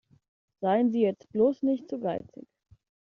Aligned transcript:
Seien 0.61 0.89
Sie 0.91 1.01
jetzt 1.01 1.31
bloß 1.31 1.61
nicht 1.61 1.87
zu 1.87 1.99
geizig. 1.99 2.47